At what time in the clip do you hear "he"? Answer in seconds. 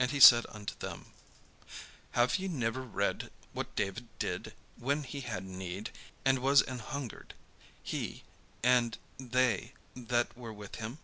0.10-0.18, 5.04-5.20, 7.80-8.24